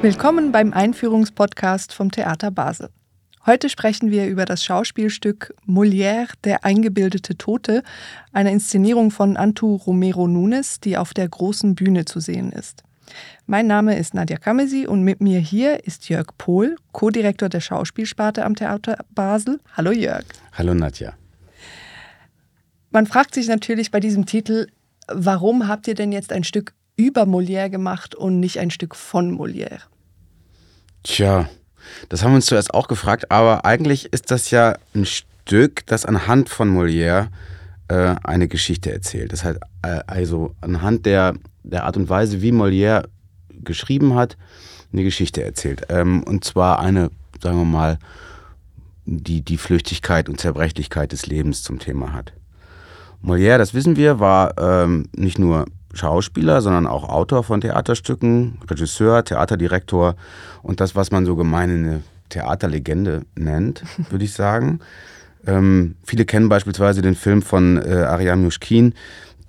Willkommen 0.00 0.52
beim 0.52 0.72
Einführungspodcast 0.72 1.92
vom 1.92 2.12
Theater 2.12 2.52
Basel. 2.52 2.90
Heute 3.46 3.68
sprechen 3.68 4.12
wir 4.12 4.28
über 4.28 4.44
das 4.44 4.64
Schauspielstück 4.64 5.52
Molière, 5.66 6.28
der 6.44 6.64
eingebildete 6.64 7.36
Tote, 7.36 7.82
eine 8.32 8.52
Inszenierung 8.52 9.10
von 9.10 9.36
Antu 9.36 9.74
Romero 9.74 10.28
Nunes, 10.28 10.78
die 10.78 10.96
auf 10.96 11.14
der 11.14 11.28
großen 11.28 11.74
Bühne 11.74 12.04
zu 12.04 12.20
sehen 12.20 12.52
ist. 12.52 12.84
Mein 13.46 13.66
Name 13.66 13.98
ist 13.98 14.14
Nadja 14.14 14.36
Kamesi 14.36 14.86
und 14.86 15.02
mit 15.02 15.20
mir 15.20 15.40
hier 15.40 15.84
ist 15.84 16.08
Jörg 16.08 16.28
Pohl, 16.38 16.76
Co-Direktor 16.92 17.48
der 17.48 17.60
Schauspielsparte 17.60 18.44
am 18.44 18.54
Theater 18.54 18.98
Basel. 19.16 19.58
Hallo 19.76 19.90
Jörg. 19.90 20.24
Hallo 20.52 20.74
Nadja. 20.74 21.14
Man 22.92 23.06
fragt 23.06 23.34
sich 23.34 23.48
natürlich 23.48 23.90
bei 23.90 23.98
diesem 23.98 24.26
Titel, 24.26 24.68
warum 25.08 25.66
habt 25.66 25.88
ihr 25.88 25.94
denn 25.94 26.12
jetzt 26.12 26.32
ein 26.32 26.44
Stück 26.44 26.72
über 26.98 27.22
Molière 27.22 27.70
gemacht 27.70 28.14
und 28.14 28.40
nicht 28.40 28.58
ein 28.58 28.70
Stück 28.70 28.94
von 28.94 29.34
Molière? 29.38 29.80
Tja, 31.04 31.48
das 32.10 32.22
haben 32.22 32.32
wir 32.32 32.36
uns 32.36 32.46
zuerst 32.46 32.74
auch 32.74 32.88
gefragt, 32.88 33.30
aber 33.30 33.64
eigentlich 33.64 34.12
ist 34.12 34.30
das 34.30 34.50
ja 34.50 34.76
ein 34.94 35.06
Stück, 35.06 35.86
das 35.86 36.04
anhand 36.04 36.50
von 36.50 36.76
Molière 36.76 37.28
äh, 37.86 38.16
eine 38.24 38.48
Geschichte 38.48 38.92
erzählt. 38.92 39.32
Das 39.32 39.44
heißt, 39.44 39.60
äh, 39.82 40.00
also 40.06 40.54
anhand 40.60 41.06
der, 41.06 41.36
der 41.62 41.84
Art 41.84 41.96
und 41.96 42.10
Weise, 42.10 42.42
wie 42.42 42.52
Molière 42.52 43.04
geschrieben 43.48 44.14
hat, 44.14 44.36
eine 44.92 45.04
Geschichte 45.04 45.42
erzählt. 45.42 45.86
Ähm, 45.88 46.22
und 46.24 46.44
zwar 46.44 46.80
eine, 46.80 47.10
sagen 47.40 47.58
wir 47.58 47.64
mal, 47.64 47.98
die 49.06 49.40
die 49.40 49.56
Flüchtigkeit 49.56 50.28
und 50.28 50.40
Zerbrechlichkeit 50.40 51.12
des 51.12 51.26
Lebens 51.26 51.62
zum 51.62 51.78
Thema 51.78 52.12
hat. 52.12 52.32
Molière, 53.22 53.58
das 53.58 53.72
wissen 53.72 53.96
wir, 53.96 54.20
war 54.20 54.58
ähm, 54.58 55.08
nicht 55.16 55.38
nur 55.38 55.64
Schauspieler, 55.98 56.62
sondern 56.62 56.86
auch 56.86 57.08
Autor 57.08 57.44
von 57.44 57.60
Theaterstücken, 57.60 58.58
Regisseur, 58.70 59.24
Theaterdirektor 59.24 60.16
und 60.62 60.80
das, 60.80 60.96
was 60.96 61.10
man 61.10 61.26
so 61.26 61.36
gemein 61.36 61.70
eine 61.70 62.02
Theaterlegende 62.30 63.22
nennt, 63.34 63.82
würde 64.10 64.24
ich 64.24 64.32
sagen. 64.32 64.80
Ähm, 65.46 65.96
viele 66.04 66.24
kennen 66.24 66.48
beispielsweise 66.48 67.02
den 67.02 67.14
Film 67.14 67.42
von 67.42 67.78
äh, 67.78 68.04
Ariam 68.04 68.44
Yushkin, 68.44 68.94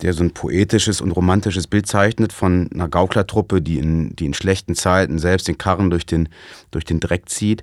der 0.02 0.12
so 0.12 0.22
ein 0.22 0.32
poetisches 0.32 1.00
und 1.00 1.10
romantisches 1.10 1.66
Bild 1.66 1.86
zeichnet 1.86 2.32
von 2.32 2.70
einer 2.72 2.88
Gauklertruppe, 2.88 3.60
die 3.60 3.78
in, 3.78 4.16
die 4.16 4.26
in 4.26 4.34
schlechten 4.34 4.74
Zeiten 4.74 5.18
selbst 5.18 5.48
den 5.48 5.58
Karren 5.58 5.90
durch 5.90 6.06
den, 6.06 6.28
durch 6.70 6.84
den 6.84 7.00
Dreck 7.00 7.28
zieht. 7.28 7.62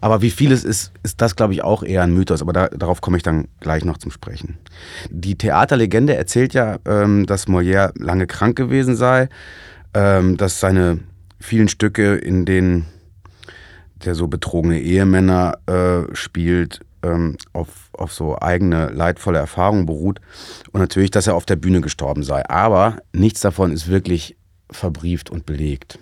Aber 0.00 0.20
wie 0.22 0.30
vieles 0.30 0.62
ist, 0.62 0.92
ist 1.02 1.20
das, 1.20 1.36
glaube 1.36 1.54
ich, 1.54 1.62
auch 1.62 1.82
eher 1.82 2.02
ein 2.02 2.12
Mythos. 2.12 2.42
Aber 2.42 2.52
da, 2.52 2.68
darauf 2.68 3.00
komme 3.00 3.16
ich 3.16 3.22
dann 3.22 3.48
gleich 3.60 3.84
noch 3.84 3.98
zum 3.98 4.10
Sprechen. 4.10 4.58
Die 5.10 5.36
Theaterlegende 5.36 6.14
erzählt 6.14 6.54
ja, 6.54 6.78
ähm, 6.84 7.26
dass 7.26 7.48
Molière 7.48 7.92
lange 7.98 8.26
krank 8.26 8.56
gewesen 8.56 8.94
sei, 8.94 9.28
ähm, 9.94 10.36
dass 10.36 10.60
seine 10.60 11.00
vielen 11.40 11.68
Stücke, 11.68 12.14
in 12.16 12.44
denen 12.44 12.86
der 14.04 14.14
so 14.14 14.28
betrogene 14.28 14.78
Ehemänner 14.80 15.58
äh, 15.66 16.14
spielt, 16.14 16.80
ähm, 17.02 17.36
auf, 17.54 17.68
auf 17.92 18.12
so 18.12 18.38
eigene 18.38 18.88
leidvolle 18.88 19.38
Erfahrungen 19.38 19.86
beruht. 19.86 20.20
Und 20.72 20.80
natürlich, 20.80 21.10
dass 21.10 21.26
er 21.26 21.34
auf 21.34 21.46
der 21.46 21.56
Bühne 21.56 21.80
gestorben 21.80 22.22
sei. 22.22 22.48
Aber 22.48 22.98
nichts 23.12 23.40
davon 23.40 23.72
ist 23.72 23.88
wirklich 23.88 24.36
verbrieft 24.70 25.30
und 25.30 25.46
belegt. 25.46 25.98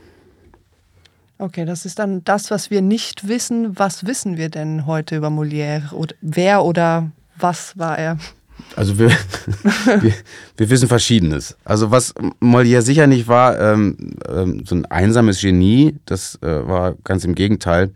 Okay, 1.38 1.64
das 1.64 1.84
ist 1.84 1.98
dann 1.98 2.22
das, 2.24 2.50
was 2.50 2.70
wir 2.70 2.80
nicht 2.80 3.26
wissen. 3.26 3.76
Was 3.78 4.06
wissen 4.06 4.36
wir 4.36 4.50
denn 4.50 4.86
heute 4.86 5.16
über 5.16 5.28
Molière? 5.28 5.92
Oder 5.92 6.14
wer 6.20 6.64
oder 6.64 7.10
was 7.36 7.76
war 7.76 7.98
er? 7.98 8.18
Also 8.76 8.98
wir, 8.98 9.10
wir, 10.00 10.12
wir, 10.56 10.70
wissen 10.70 10.88
Verschiedenes. 10.88 11.56
Also 11.64 11.90
was 11.90 12.14
Molière 12.40 12.82
sicher 12.82 13.08
nicht 13.08 13.26
war, 13.26 13.58
ähm, 13.58 14.16
ähm, 14.28 14.64
so 14.64 14.76
ein 14.76 14.86
einsames 14.86 15.40
Genie, 15.40 15.96
das 16.06 16.38
äh, 16.40 16.66
war 16.66 16.94
ganz 17.02 17.24
im 17.24 17.34
Gegenteil. 17.34 17.90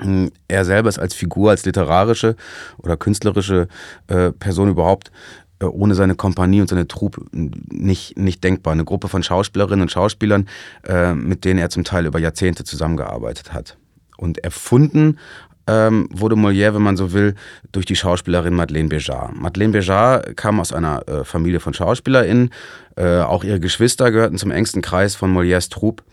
Hm, 0.00 0.32
er 0.48 0.64
selber 0.64 0.88
ist 0.88 0.98
als 0.98 1.14
Figur, 1.14 1.50
als 1.50 1.66
literarische 1.66 2.34
oder 2.78 2.96
künstlerische 2.96 3.68
äh, 4.08 4.32
Person 4.32 4.70
überhaupt 4.70 5.12
ohne 5.60 5.94
seine 5.94 6.14
Kompanie 6.14 6.60
und 6.60 6.68
seine 6.68 6.88
Truppe 6.88 7.22
nicht, 7.32 8.18
nicht 8.18 8.42
denkbar. 8.42 8.72
Eine 8.72 8.84
Gruppe 8.84 9.08
von 9.08 9.22
Schauspielerinnen 9.22 9.82
und 9.82 9.90
Schauspielern, 9.90 10.48
äh, 10.86 11.14
mit 11.14 11.44
denen 11.44 11.58
er 11.58 11.70
zum 11.70 11.84
Teil 11.84 12.06
über 12.06 12.18
Jahrzehnte 12.18 12.64
zusammengearbeitet 12.64 13.52
hat. 13.52 13.76
Und 14.16 14.38
erfunden 14.38 15.18
ähm, 15.66 16.08
wurde 16.12 16.36
Molière, 16.36 16.74
wenn 16.74 16.82
man 16.82 16.96
so 16.96 17.12
will, 17.12 17.34
durch 17.72 17.86
die 17.86 17.96
Schauspielerin 17.96 18.54
Madeleine 18.54 18.88
Béjart. 18.88 19.32
Madeleine 19.34 19.72
Béjart 19.72 20.34
kam 20.34 20.60
aus 20.60 20.72
einer 20.72 21.08
äh, 21.08 21.24
Familie 21.24 21.60
von 21.60 21.72
SchauspielerInnen. 21.72 22.50
Äh, 22.96 23.20
auch 23.20 23.44
ihre 23.44 23.60
Geschwister 23.60 24.10
gehörten 24.10 24.38
zum 24.38 24.50
engsten 24.50 24.82
Kreis 24.82 25.14
von 25.14 25.34
Molières 25.34 25.70
Troupe. 25.70 26.04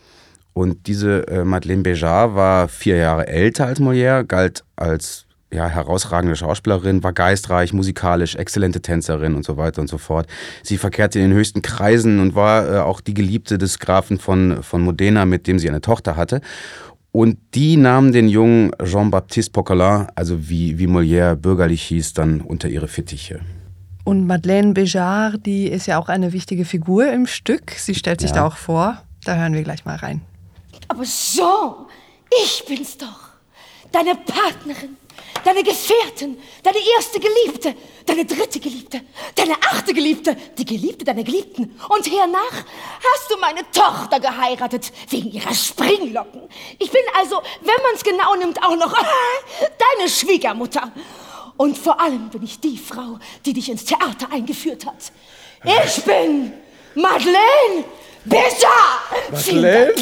Und 0.54 0.86
diese 0.86 1.26
äh, 1.28 1.44
Madeleine 1.44 1.82
Béjart 1.82 2.34
war 2.34 2.68
vier 2.68 2.96
Jahre 2.96 3.26
älter 3.26 3.66
als 3.66 3.80
Molière, 3.80 4.24
galt 4.24 4.64
als 4.76 5.26
ja, 5.52 5.68
herausragende 5.68 6.36
Schauspielerin, 6.36 7.02
war 7.02 7.12
geistreich, 7.12 7.72
musikalisch, 7.72 8.36
exzellente 8.36 8.80
Tänzerin 8.80 9.34
und 9.34 9.44
so 9.44 9.56
weiter 9.56 9.80
und 9.80 9.88
so 9.88 9.98
fort. 9.98 10.26
Sie 10.62 10.78
verkehrte 10.78 11.18
in 11.18 11.28
den 11.28 11.36
höchsten 11.36 11.62
Kreisen 11.62 12.20
und 12.20 12.34
war 12.34 12.74
äh, 12.74 12.78
auch 12.78 13.00
die 13.00 13.14
Geliebte 13.14 13.58
des 13.58 13.78
Grafen 13.78 14.18
von, 14.18 14.62
von 14.62 14.82
Modena, 14.82 15.24
mit 15.24 15.46
dem 15.46 15.58
sie 15.58 15.68
eine 15.68 15.80
Tochter 15.80 16.16
hatte. 16.16 16.40
Und 17.12 17.38
die 17.54 17.76
nahmen 17.76 18.12
den 18.12 18.28
jungen 18.28 18.70
Jean-Baptiste 18.82 19.52
Poquelin, 19.52 20.06
also 20.14 20.48
wie, 20.48 20.78
wie 20.78 20.86
Molière 20.86 21.36
bürgerlich 21.36 21.82
hieß, 21.82 22.14
dann 22.14 22.40
unter 22.40 22.68
ihre 22.68 22.88
Fittiche. 22.88 23.40
Und 24.04 24.26
Madeleine 24.26 24.72
Béjart, 24.72 25.42
die 25.44 25.66
ist 25.68 25.86
ja 25.86 25.98
auch 25.98 26.08
eine 26.08 26.32
wichtige 26.32 26.64
Figur 26.64 27.12
im 27.12 27.26
Stück. 27.26 27.72
Sie 27.72 27.94
stellt 27.94 28.20
sich 28.20 28.30
ja. 28.30 28.36
da 28.36 28.46
auch 28.46 28.56
vor. 28.56 29.02
Da 29.24 29.36
hören 29.36 29.52
wir 29.52 29.62
gleich 29.62 29.84
mal 29.84 29.96
rein. 29.96 30.22
Aber 30.88 31.04
Jean, 31.04 31.86
ich 32.44 32.64
bin's 32.66 32.96
doch. 32.96 33.30
Deine 33.92 34.14
Partnerin 34.14 34.96
deine 35.44 35.62
Gefährtin, 35.62 36.40
deine 36.62 36.78
erste 36.96 37.20
Geliebte, 37.20 37.74
deine 38.06 38.24
dritte 38.24 38.60
Geliebte, 38.60 39.00
deine 39.34 39.54
achte 39.54 39.94
Geliebte, 39.94 40.36
die 40.58 40.64
Geliebte 40.64 41.04
deiner 41.04 41.22
Geliebten. 41.22 41.78
Und 41.88 42.10
hernach 42.10 42.52
hast 42.52 43.30
du 43.30 43.38
meine 43.38 43.60
Tochter 43.70 44.20
geheiratet, 44.20 44.92
wegen 45.10 45.32
ihrer 45.32 45.54
Springlocken. 45.54 46.42
Ich 46.78 46.90
bin 46.90 47.02
also, 47.16 47.42
wenn 47.60 47.82
man 47.82 47.94
es 47.94 48.04
genau 48.04 48.34
nimmt, 48.36 48.62
auch 48.62 48.76
noch 48.76 48.92
deine 49.60 50.08
Schwiegermutter. 50.08 50.92
Und 51.56 51.76
vor 51.76 52.00
allem 52.00 52.30
bin 52.30 52.42
ich 52.42 52.60
die 52.60 52.78
Frau, 52.78 53.18
die 53.44 53.52
dich 53.52 53.68
ins 53.68 53.84
Theater 53.84 54.30
eingeführt 54.30 54.86
hat. 54.86 55.12
Ich 55.64 56.02
bin 56.04 56.52
Madeleine 56.94 57.84
Bitte! 58.24 58.66
Madeleine, 59.30 59.92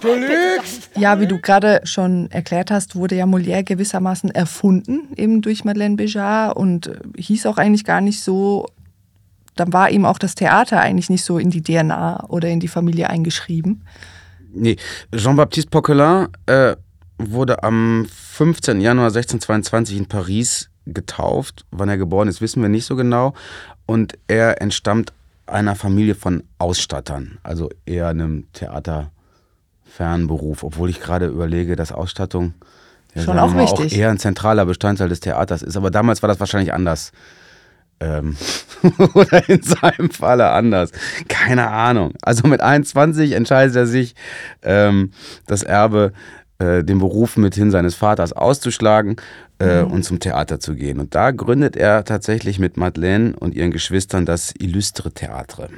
du 0.00 0.14
lügst! 0.14 0.90
Ja, 0.96 1.20
wie 1.20 1.26
du 1.26 1.38
gerade 1.38 1.80
schon 1.84 2.30
erklärt 2.30 2.70
hast, 2.70 2.96
wurde 2.96 3.14
ja 3.14 3.26
Molière 3.26 3.62
gewissermaßen 3.62 4.30
erfunden, 4.30 5.08
eben 5.16 5.42
durch 5.42 5.64
Madeleine 5.64 5.96
Béjart 5.96 6.54
und 6.54 6.90
hieß 7.16 7.46
auch 7.46 7.58
eigentlich 7.58 7.84
gar 7.84 8.00
nicht 8.00 8.20
so, 8.22 8.66
dann 9.56 9.72
war 9.72 9.90
ihm 9.90 10.04
auch 10.04 10.18
das 10.18 10.34
Theater 10.34 10.80
eigentlich 10.80 11.10
nicht 11.10 11.24
so 11.24 11.38
in 11.38 11.50
die 11.50 11.62
DNA 11.62 12.24
oder 12.28 12.48
in 12.48 12.60
die 12.60 12.68
Familie 12.68 13.10
eingeschrieben. 13.10 13.82
Nee, 14.52 14.76
Jean-Baptiste 15.14 15.70
Poquelin 15.70 16.28
äh, 16.46 16.76
wurde 17.18 17.62
am 17.62 18.06
15. 18.10 18.80
Januar 18.80 19.08
1622 19.08 19.96
in 19.96 20.06
Paris 20.06 20.70
getauft. 20.86 21.66
Wann 21.70 21.88
er 21.88 21.98
geboren 21.98 22.28
ist, 22.28 22.40
wissen 22.40 22.62
wir 22.62 22.68
nicht 22.68 22.86
so 22.86 22.96
genau. 22.96 23.34
Und 23.86 24.18
er 24.26 24.60
entstammt 24.60 25.12
einer 25.50 25.76
Familie 25.76 26.14
von 26.14 26.44
Ausstattern, 26.58 27.38
also 27.42 27.70
eher 27.86 28.08
einem 28.08 28.46
Theaterfernberuf, 28.52 30.64
obwohl 30.64 30.90
ich 30.90 31.00
gerade 31.00 31.26
überlege, 31.26 31.76
dass 31.76 31.92
Ausstattung 31.92 32.52
ja, 33.14 33.22
Schon 33.22 33.38
auch 33.38 33.56
wichtig. 33.56 33.92
auch 33.92 33.98
eher 33.98 34.10
ein 34.10 34.18
zentraler 34.18 34.66
Bestandteil 34.66 35.08
des 35.08 35.20
Theaters 35.20 35.62
ist. 35.62 35.76
Aber 35.76 35.90
damals 35.90 36.22
war 36.22 36.28
das 36.28 36.40
wahrscheinlich 36.40 36.72
anders. 36.72 37.12
Ähm, 37.98 38.36
oder 39.14 39.48
in 39.48 39.62
seinem 39.62 40.10
Falle 40.10 40.50
anders. 40.50 40.90
Keine 41.28 41.68
Ahnung. 41.68 42.12
Also 42.22 42.46
mit 42.46 42.60
21 42.60 43.32
entscheidet 43.32 43.76
er 43.76 43.86
sich, 43.86 44.14
ähm, 44.62 45.12
das 45.46 45.62
Erbe 45.62 46.12
äh, 46.60 46.84
den 46.84 46.98
Beruf 46.98 47.36
mithin 47.36 47.70
seines 47.70 47.94
Vaters 47.94 48.32
auszuschlagen 48.32 49.16
äh, 49.58 49.82
mhm. 49.82 49.90
und 49.90 50.02
zum 50.04 50.20
Theater 50.20 50.60
zu 50.60 50.74
gehen. 50.74 51.00
Und 51.00 51.14
da 51.14 51.30
gründet 51.30 51.76
er 51.76 52.04
tatsächlich 52.04 52.58
mit 52.58 52.76
Madeleine 52.76 53.34
und 53.38 53.54
ihren 53.54 53.70
Geschwistern 53.70 54.26
das 54.26 54.54
Illustre 54.58 55.10
Theatre. 55.10 55.70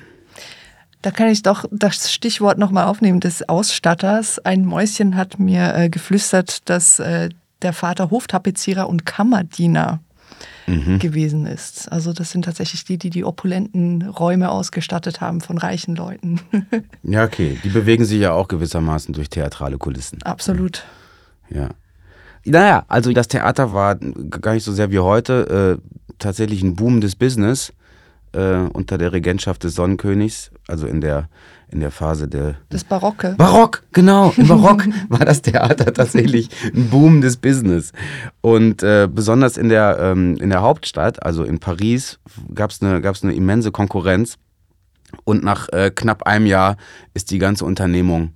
Da 1.00 1.10
kann 1.10 1.28
ich 1.28 1.42
doch 1.42 1.64
das 1.70 2.12
Stichwort 2.12 2.58
nochmal 2.58 2.86
aufnehmen 2.86 3.20
des 3.20 3.48
Ausstatters. 3.48 4.38
Ein 4.38 4.64
Mäuschen 4.64 5.16
hat 5.16 5.38
mir 5.38 5.74
äh, 5.74 5.88
geflüstert, 5.88 6.68
dass 6.68 6.98
äh, 6.98 7.30
der 7.62 7.72
Vater 7.72 8.10
Hoftapezierer 8.10 8.88
und 8.88 9.06
Kammerdiener 9.06 10.00
mhm. 10.66 10.98
gewesen 10.98 11.46
ist. 11.46 11.90
Also 11.90 12.12
das 12.12 12.30
sind 12.30 12.44
tatsächlich 12.44 12.84
die, 12.84 12.98
die 12.98 13.10
die 13.10 13.24
opulenten 13.24 14.02
Räume 14.02 14.50
ausgestattet 14.50 15.20
haben 15.20 15.40
von 15.40 15.58
reichen 15.58 15.96
Leuten. 15.96 16.40
ja, 17.02 17.24
okay. 17.24 17.58
Die 17.64 17.68
bewegen 17.68 18.04
sich 18.04 18.20
ja 18.20 18.32
auch 18.32 18.48
gewissermaßen 18.48 19.14
durch 19.14 19.28
theatrale 19.30 19.78
Kulissen. 19.78 20.22
Absolut. 20.22 20.84
Ja. 21.50 21.70
Naja, 22.44 22.84
also 22.88 23.12
das 23.12 23.28
Theater 23.28 23.72
war 23.72 23.96
gar 23.96 24.54
nicht 24.54 24.64
so 24.64 24.72
sehr 24.72 24.90
wie 24.90 24.98
heute 24.98 25.78
äh, 25.80 26.12
tatsächlich 26.18 26.62
ein 26.62 26.74
boomendes 26.74 27.14
Business. 27.16 27.72
Äh, 28.32 28.68
unter 28.72 28.98
der 28.98 29.12
Regentschaft 29.12 29.64
des 29.64 29.74
Sonnenkönigs, 29.74 30.50
also 30.68 30.86
in 30.86 31.00
der, 31.00 31.28
in 31.70 31.80
der 31.80 31.90
Phase 31.90 32.28
der. 32.28 32.56
Das 32.68 32.84
Barocke. 32.84 33.34
Barock, 33.36 33.82
genau. 33.92 34.32
Im 34.36 34.48
Barock 34.48 34.84
war 35.08 35.24
das 35.24 35.42
Theater 35.42 35.92
tatsächlich 35.92 36.48
ein 36.74 36.88
boomendes 36.90 37.36
Business. 37.36 37.92
Und 38.40 38.82
äh, 38.82 39.08
besonders 39.10 39.56
in 39.56 39.68
der, 39.68 39.98
ähm, 40.00 40.36
in 40.36 40.50
der 40.50 40.62
Hauptstadt, 40.62 41.22
also 41.22 41.44
in 41.44 41.58
Paris, 41.58 42.18
gab 42.54 42.70
es 42.70 42.82
eine, 42.82 43.00
gab's 43.00 43.22
eine 43.22 43.34
immense 43.34 43.70
Konkurrenz. 43.70 44.38
Und 45.24 45.44
nach 45.44 45.68
äh, 45.70 45.90
knapp 45.94 46.22
einem 46.22 46.46
Jahr 46.46 46.76
ist 47.12 47.30
die 47.30 47.38
ganze 47.38 47.64
Unternehmung 47.64 48.30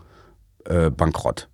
äh, 0.66 0.90
bankrott. 0.90 1.48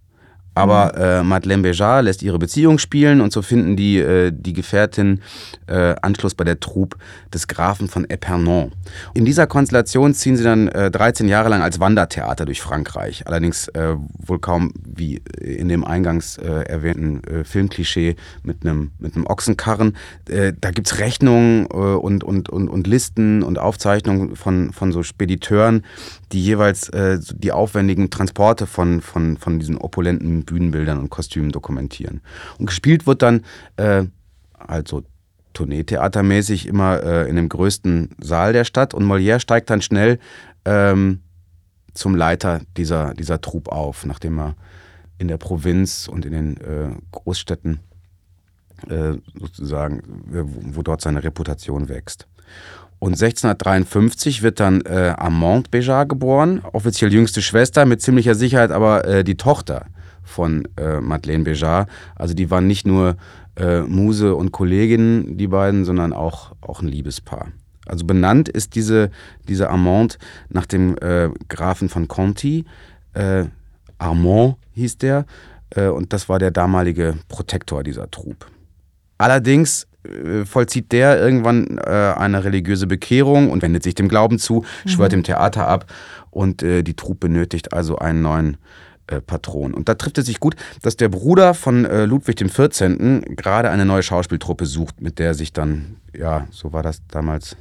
Aber 0.55 0.97
äh, 0.97 1.23
Madeleine 1.23 1.63
Béjar 1.63 2.03
lässt 2.03 2.23
ihre 2.23 2.39
Beziehung 2.39 2.79
spielen 2.79 3.21
und 3.21 3.33
so 3.33 3.43
finden 3.43 3.77
die, 3.77 3.99
äh, 3.99 4.33
die 4.35 4.53
Gefährtin 4.53 5.21
äh, 5.67 5.95
Anschluss 6.03 6.35
bei 6.35 6.45
der 6.45 6.61
Troupe 6.61 6.99
des 7.33 7.49
Grafen 7.49 7.89
von 7.89 8.09
Epernon. 8.09 8.73
In 9.15 9.25
dieser 9.25 9.47
Konstellation 9.47 10.15
ziehen 10.15 10.37
sie 10.37 10.45
dann 10.45 10.69
äh, 10.69 10.91
13 10.91 11.29
Jahre 11.29 11.49
lang 11.49 11.63
als 11.63 11.81
Wandertheater 11.81 12.45
durch 12.45 12.61
Frankreich. 12.61 13.27
Allerdings 13.27 13.69
äh, 13.69 13.97
wohl 14.19 14.39
kaum 14.39 14.73
wie 14.85 15.23
in 15.41 15.69
dem 15.69 15.85
eingangs 15.85 16.37
äh, 16.37 16.47
erwähnten 16.47 17.25
äh, 17.25 17.45
Filmklischee 17.45 18.17
mit 18.43 18.65
einem 18.65 18.91
mit 18.99 19.17
einem 19.17 19.27
Ochsenkarren. 19.27 19.97
Äh, 20.29 20.53
da 20.61 20.71
gibt's 20.71 20.99
Rechnungen 20.99 21.67
äh, 21.67 21.77
und, 21.77 22.25
und, 22.25 22.51
und, 22.51 22.69
und 22.69 22.87
Listen 22.87 23.43
und 23.43 23.59
Aufzeichnungen 23.59 24.37
von, 24.37 24.73
von 24.73 24.93
so 24.93 25.03
Spediteuren, 25.03 25.85
die 26.33 26.43
jeweils 26.43 26.89
äh, 26.91 27.19
die 27.35 27.53
aufwendigen 27.53 28.11
Transporte 28.11 28.67
von, 28.67 29.01
von, 29.01 29.37
von 29.37 29.59
diesen 29.59 29.79
opulenten 29.79 30.42
Bühnenbildern 30.44 30.99
und 30.99 31.11
Kostümen 31.11 31.53
dokumentieren. 31.53 32.21
Und 32.59 32.67
gespielt 32.67 33.06
wird 33.06 33.23
dann 33.23 33.44
äh, 33.77 34.05
also 34.59 35.03
Tourneetheatermäßig 35.53 36.67
immer 36.67 37.03
äh, 37.03 37.29
in 37.29 37.37
dem 37.37 37.49
größten 37.49 38.11
Saal 38.21 38.53
der 38.53 38.65
Stadt 38.65 38.94
und 38.94 39.05
Molière 39.05 39.41
steigt 39.41 39.71
dann 39.71 39.83
schnell 39.83 40.19
ähm, 40.65 41.21
zum 41.94 42.15
Leiter 42.15 42.62
dieser, 42.77 43.15
dieser 43.15 43.41
Troupe 43.41 43.71
auf, 43.71 44.06
nachdem 44.06 44.39
er 44.39 44.56
in 45.19 45.29
der 45.29 45.37
Provinz 45.37 46.09
und 46.09 46.25
in 46.25 46.33
den 46.33 46.56
äh, 46.56 46.91
Großstädten 47.12 47.81
äh, 48.89 49.15
sozusagen, 49.39 49.99
äh, 50.33 50.43
wo, 50.44 50.83
dort 50.83 51.00
seine 51.00 51.23
Reputation 51.23 51.89
wächst. 51.89 52.27
Und 52.99 53.12
1653 53.12 54.43
wird 54.43 54.61
dann 54.61 54.81
äh, 54.83 55.15
Amande 55.17 55.69
Béjar 55.71 56.06
geboren, 56.06 56.62
offiziell 56.73 57.12
jüngste 57.12 57.43
Schwester, 57.43 57.85
mit 57.85 58.00
ziemlicher 58.00 58.35
Sicherheit 58.35 58.71
aber 58.71 59.05
äh, 59.05 59.25
die 59.25 59.37
Tochter 59.37 59.87
von 60.23 60.69
äh, 60.77 61.01
Madeleine 61.01 61.45
Béjar. 61.45 61.87
Also 62.15 62.35
die 62.35 62.51
waren 62.51 62.67
nicht 62.67 62.87
nur 62.87 63.17
äh, 63.57 63.83
Muse 63.83 64.35
und 64.35 64.53
Kollegin, 64.53 65.37
die 65.37 65.49
beiden, 65.49 65.85
sondern 65.85 66.13
auch, 66.13 66.53
auch 66.61 66.81
ein 66.81 66.89
Liebespaar. 66.89 67.49
Also 67.87 68.07
benannt 68.07 68.49
ist 68.49 68.75
diese, 68.75 69.11
diese 69.49 69.69
Amande 69.69 70.17
nach 70.49 70.67
dem 70.67 70.97
äh, 70.99 71.31
Grafen 71.49 71.89
von 71.89 72.09
Conti. 72.09 72.65
Äh, 73.15 73.45
Armand 73.99 74.57
hieß 74.75 74.99
der. 74.99 75.27
Äh, 75.71 75.89
und 75.89 76.13
das 76.13 76.29
war 76.29 76.39
der 76.39 76.51
damalige 76.51 77.17
Protektor 77.29 77.83
dieser 77.83 78.11
Truppe. 78.11 78.47
Allerdings 79.19 79.87
äh, 80.05 80.45
vollzieht 80.45 80.93
der 80.93 81.21
irgendwann 81.21 81.79
äh, 81.79 82.15
eine 82.17 82.45
religiöse 82.45 82.87
Bekehrung 82.87 83.51
und 83.51 83.63
wendet 83.63 83.83
sich 83.83 83.95
dem 83.95 84.09
Glauben 84.09 84.39
zu, 84.39 84.65
schwört 84.87 85.13
dem 85.13 85.23
Theater 85.23 85.69
ab 85.69 85.87
und 86.31 86.63
äh, 86.63 86.83
die 86.83 86.95
Truppe 86.95 87.29
benötigt 87.29 87.73
also 87.73 87.99
einen 87.99 88.23
neuen 88.23 88.57
Patron. 89.07 89.75
Und 89.75 89.89
da 89.89 89.95
trifft 89.95 90.19
es 90.19 90.27
sich 90.27 90.41
gut, 90.41 90.57
dass 90.83 90.97
der 90.97 91.09
Bruder 91.09 91.55
von 91.55 91.85
äh, 91.85 92.05
Ludwig 92.05 92.37
XIV. 92.37 93.25
gerade 93.37 93.71
eine 93.71 93.85
neue 93.85 94.03
Schauspieltruppe 94.03 94.67
sucht, 94.67 95.01
mit 95.01 95.19
der 95.19 95.35
sich 95.35 95.53
dann, 95.53 95.97
ja, 96.17 96.47
so 96.51 96.73
war 96.73 96.83
das 96.83 97.03
damals, 97.09 97.57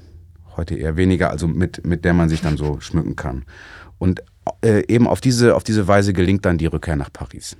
heute 0.58 0.76
eher 0.76 0.98
weniger, 0.98 1.32
also 1.32 1.48
mit, 1.48 1.86
mit 1.86 2.06
der 2.06 2.14
man 2.14 2.30
sich 2.30 2.42
dann 2.42 2.58
so 2.58 2.80
schmücken 2.82 3.16
kann. 3.16 3.46
Und 3.98 4.22
äh, 4.64 4.84
eben 4.88 5.08
auf 5.08 5.22
diese, 5.22 5.56
auf 5.56 5.64
diese 5.64 5.88
Weise 5.88 6.14
gelingt 6.14 6.46
dann 6.46 6.58
die 6.58 6.66
Rückkehr 6.66 6.96
nach 6.96 7.12
Paris. 7.12 7.56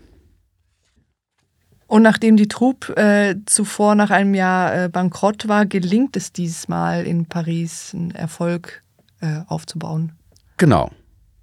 Und 1.88 2.04
nachdem 2.04 2.38
die 2.38 2.48
Troupe 2.48 2.96
äh, 2.96 3.36
zuvor 3.46 3.96
nach 3.96 4.12
einem 4.12 4.34
Jahr 4.34 4.86
äh, 4.86 4.90
bankrott 4.90 5.50
war, 5.50 5.66
gelingt 5.66 6.16
es 6.16 6.32
diesmal 6.32 7.06
in 7.06 7.26
Paris 7.26 7.92
einen 7.94 8.12
Erfolg 8.12 8.82
äh, 9.20 9.42
aufzubauen. 9.48 10.14
Genau. 10.56 10.92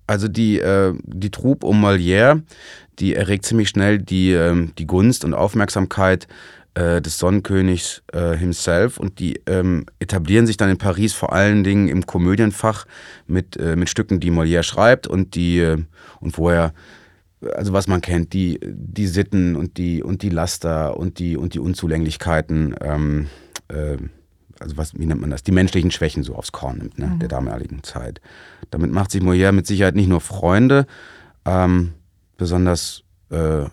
Also 0.09 0.27
die, 0.27 0.59
äh, 0.59 0.95
die 1.05 1.31
Troupe 1.31 1.67
um 1.67 1.85
Molière, 1.85 2.43
die 2.99 3.15
erregt 3.15 3.45
ziemlich 3.45 3.69
schnell 3.69 3.99
die, 3.99 4.33
ähm, 4.33 4.73
die 4.79 4.87
Gunst 4.87 5.25
und 5.25 5.35
Aufmerksamkeit 5.35 6.27
äh, 6.75 7.01
des 7.01 7.19
Sonnenkönigs 7.19 8.03
äh, 8.13 8.35
himself 8.35 8.99
und 8.99 9.21
die 9.21 9.41
ähm, 9.47 9.85
etablieren 10.01 10.47
sich 10.47 10.57
dann 10.57 10.71
in 10.71 10.79
Paris 10.79 11.13
vor 11.13 11.33
allen 11.33 11.63
Dingen 11.63 11.89
im 11.89 12.07
Komödienfach 12.07 12.87
mit, 13.27 13.57
äh, 13.59 13.77
mit 13.77 13.91
Stücken, 13.91 14.19
die 14.19 14.31
Molière 14.31 14.63
schreibt 14.63 15.07
und 15.07 15.35
die 15.35 15.61
äh, 15.61 15.79
und 16.21 16.39
wo 16.39 16.49
er 16.49 16.73
also 17.55 17.73
was 17.73 17.87
man 17.87 18.01
kennt, 18.01 18.33
die, 18.33 18.59
die 18.63 19.07
Sitten 19.07 19.55
und 19.55 19.77
die, 19.79 20.03
und 20.03 20.23
die 20.23 20.29
Laster 20.29 20.97
und 20.97 21.21
die, 21.21 21.37
und 21.37 21.55
die 21.55 21.61
Unzulänglichkeiten, 21.61 22.75
ähm, 22.81 23.29
äh, 23.69 23.97
also 24.59 24.77
was, 24.77 24.99
wie 24.99 25.07
nennt 25.07 25.21
man 25.21 25.31
das, 25.31 25.45
die 25.45 25.53
menschlichen 25.53 25.93
Schwächen 25.93 26.25
so 26.25 26.35
aufs 26.35 26.51
Korn 26.51 26.79
nimmt, 26.79 26.99
ne, 26.99 27.17
der 27.21 27.29
damaligen 27.29 27.85
Zeit. 27.85 28.21
Damit 28.71 28.93
macht 28.93 29.11
sich 29.11 29.23
Molière 29.23 29.53
mit 29.53 29.67
Sicherheit 29.67 29.95
nicht 29.95 30.09
nur 30.09 30.21
Freunde, 30.21 30.87
ähm, 31.45 31.95
besonders 32.37 33.03
äh, 33.31 33.65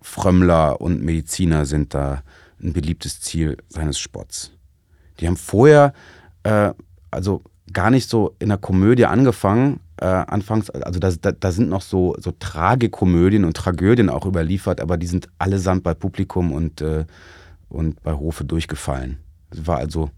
Frömmler 0.00 0.80
und 0.80 1.02
Mediziner 1.02 1.64
sind 1.64 1.94
da 1.94 2.22
ein 2.62 2.72
beliebtes 2.72 3.20
Ziel 3.20 3.56
seines 3.68 3.98
Spotts. 3.98 4.52
Die 5.18 5.26
haben 5.26 5.36
vorher, 5.36 5.92
äh, 6.42 6.72
also 7.10 7.42
gar 7.72 7.90
nicht 7.90 8.08
so 8.08 8.36
in 8.38 8.48
der 8.48 8.58
Komödie 8.58 9.06
angefangen, 9.06 9.80
äh, 9.96 10.06
anfangs, 10.06 10.70
also 10.70 11.00
da, 11.00 11.10
da, 11.10 11.32
da 11.32 11.52
sind 11.52 11.68
noch 11.68 11.82
so, 11.82 12.16
so 12.18 12.32
Tragikomödien 12.32 13.44
und 13.44 13.56
Tragödien 13.56 14.10
auch 14.10 14.26
überliefert, 14.26 14.80
aber 14.80 14.96
die 14.96 15.06
sind 15.06 15.28
allesamt 15.38 15.82
bei 15.82 15.94
Publikum 15.94 16.52
und, 16.52 16.80
äh, 16.80 17.04
und 17.68 18.02
bei 18.02 18.12
Hofe 18.12 18.44
durchgefallen. 18.44 19.18
Es 19.50 19.66
war 19.66 19.78
also, 19.78 20.10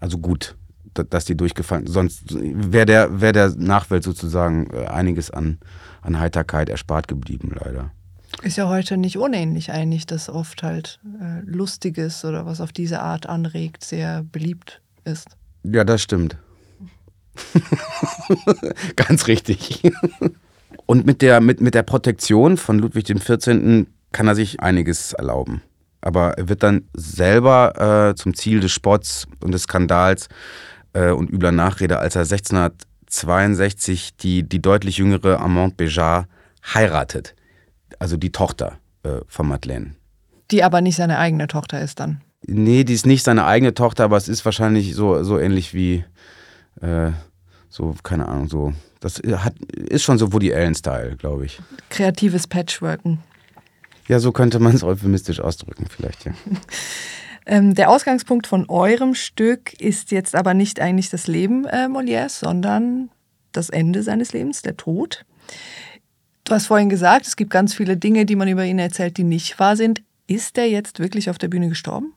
also 0.00 0.18
gut, 0.18 0.56
dass 0.94 1.24
die 1.24 1.36
durchgefallen 1.36 1.86
Sonst 1.86 2.22
wäre 2.30 2.86
der, 2.86 3.20
wär 3.20 3.32
der 3.32 3.54
Nachwelt 3.56 4.04
sozusagen 4.04 4.68
äh, 4.72 4.86
einiges 4.86 5.30
an, 5.30 5.58
an 6.02 6.18
Heiterkeit 6.18 6.68
erspart 6.68 7.08
geblieben, 7.08 7.54
leider. 7.58 7.90
Ist 8.42 8.56
ja 8.56 8.68
heute 8.68 8.96
nicht 8.96 9.18
unähnlich 9.18 9.72
eigentlich, 9.72 10.06
dass 10.06 10.28
oft 10.28 10.62
halt 10.62 11.00
äh, 11.20 11.40
Lustiges 11.44 12.24
oder 12.24 12.46
was 12.46 12.60
auf 12.60 12.72
diese 12.72 13.00
Art 13.00 13.26
anregt, 13.26 13.82
sehr 13.82 14.22
beliebt 14.22 14.80
ist. 15.04 15.28
Ja, 15.64 15.84
das 15.84 16.02
stimmt. 16.02 16.36
Ganz 18.96 19.26
richtig. 19.26 19.82
Und 20.86 21.06
mit 21.06 21.22
der, 21.22 21.40
mit, 21.40 21.60
mit 21.60 21.74
der 21.74 21.82
Protektion 21.82 22.56
von 22.56 22.78
Ludwig 22.78 23.04
XIV. 23.04 23.86
kann 24.12 24.28
er 24.28 24.34
sich 24.34 24.60
einiges 24.60 25.12
erlauben. 25.12 25.62
Aber 26.00 26.38
er 26.38 26.48
wird 26.48 26.62
dann 26.62 26.88
selber 26.94 28.10
äh, 28.10 28.14
zum 28.14 28.34
Ziel 28.34 28.60
des 28.60 28.72
Spotts 28.72 29.26
und 29.40 29.52
des 29.52 29.64
Skandals 29.64 30.28
äh, 30.92 31.10
und 31.10 31.30
übler 31.30 31.52
Nachrede, 31.52 31.98
als 31.98 32.16
er 32.16 32.22
1662 32.22 34.16
die, 34.16 34.42
die 34.42 34.60
deutlich 34.60 34.98
jüngere 34.98 35.40
Amande 35.40 35.76
Béjar 35.76 36.26
heiratet. 36.74 37.34
Also 37.98 38.16
die 38.16 38.32
Tochter 38.32 38.78
äh, 39.02 39.20
von 39.26 39.48
Madeleine. 39.48 39.94
Die 40.50 40.62
aber 40.62 40.80
nicht 40.80 40.96
seine 40.96 41.18
eigene 41.18 41.46
Tochter 41.46 41.80
ist 41.80 42.00
dann. 42.00 42.22
Nee, 42.46 42.84
die 42.84 42.94
ist 42.94 43.06
nicht 43.06 43.24
seine 43.24 43.44
eigene 43.44 43.74
Tochter, 43.74 44.04
aber 44.04 44.16
es 44.16 44.28
ist 44.28 44.44
wahrscheinlich 44.44 44.94
so, 44.94 45.22
so 45.24 45.38
ähnlich 45.38 45.74
wie, 45.74 46.04
äh, 46.80 47.10
so, 47.68 47.94
keine 48.02 48.28
Ahnung, 48.28 48.48
so. 48.48 48.72
Das 49.00 49.16
hat, 49.16 49.54
ist 49.58 50.02
schon 50.02 50.18
so 50.18 50.32
Woody 50.32 50.52
Allen-Style, 50.52 51.16
glaube 51.16 51.46
ich. 51.46 51.60
Kreatives 51.90 52.46
Patchworken. 52.46 53.20
Ja, 54.08 54.18
so 54.18 54.32
könnte 54.32 54.58
man 54.58 54.74
es 54.74 54.82
euphemistisch 54.82 55.40
ausdrücken, 55.40 55.86
vielleicht, 55.88 56.24
ja. 56.24 56.32
Ähm, 57.48 57.74
der 57.74 57.88
Ausgangspunkt 57.88 58.46
von 58.46 58.68
eurem 58.68 59.14
Stück 59.14 59.72
ist 59.80 60.10
jetzt 60.10 60.34
aber 60.36 60.52
nicht 60.52 60.80
eigentlich 60.80 61.08
das 61.08 61.26
Leben 61.26 61.64
äh, 61.64 61.86
Molières, 61.86 62.38
sondern 62.38 63.08
das 63.52 63.70
Ende 63.70 64.02
seines 64.02 64.34
Lebens, 64.34 64.60
der 64.60 64.76
Tod. 64.76 65.24
Du 66.44 66.52
hast 66.52 66.66
vorhin 66.66 66.90
gesagt, 66.90 67.26
es 67.26 67.36
gibt 67.36 67.50
ganz 67.50 67.74
viele 67.74 67.96
Dinge, 67.96 68.26
die 68.26 68.36
man 68.36 68.48
über 68.48 68.66
ihn 68.66 68.78
erzählt, 68.78 69.16
die 69.16 69.24
nicht 69.24 69.58
wahr 69.58 69.76
sind. 69.76 70.02
Ist 70.26 70.58
er 70.58 70.68
jetzt 70.68 71.00
wirklich 71.00 71.30
auf 71.30 71.38
der 71.38 71.48
Bühne 71.48 71.70
gestorben? 71.70 72.12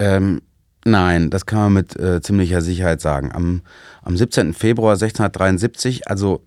Ähm, 0.00 0.42
nein, 0.84 1.30
das 1.30 1.46
kann 1.46 1.60
man 1.60 1.72
mit 1.74 1.94
äh, 1.94 2.20
ziemlicher 2.20 2.60
Sicherheit 2.60 3.00
sagen. 3.00 3.30
Am, 3.32 3.62
am 4.02 4.16
17. 4.16 4.52
Februar 4.52 4.94
1673, 4.94 6.08
also 6.08 6.44